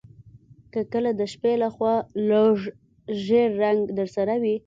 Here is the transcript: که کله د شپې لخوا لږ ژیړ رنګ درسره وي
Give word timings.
که 0.73 0.81
کله 0.91 1.11
د 1.19 1.21
شپې 1.33 1.53
لخوا 1.63 1.93
لږ 2.29 2.57
ژیړ 3.23 3.49
رنګ 3.61 3.79
درسره 3.97 4.35
وي 4.43 4.55